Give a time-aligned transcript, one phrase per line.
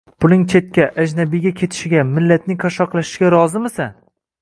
[0.23, 3.99] —Puling chetga— ajnabiyga ketishiga, millatning qashshoqlashishiga rozimisan?